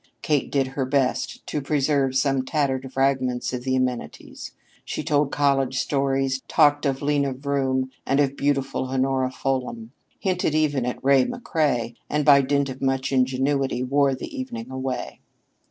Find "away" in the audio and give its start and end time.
14.71-15.19